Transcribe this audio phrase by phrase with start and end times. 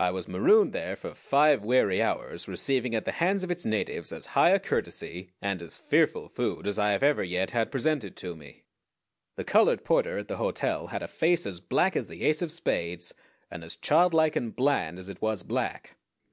[0.00, 4.10] I was marooned there for five weary hours, receiving at the hands of its natives
[4.10, 8.16] as high a courtesy and as fearful food as I have ever yet had presented
[8.16, 8.64] to me.
[9.36, 12.50] The colored porter at the hotel had a face as black as the ace of
[12.50, 13.14] spades,
[13.48, 15.96] and as childlike and bland as it was black.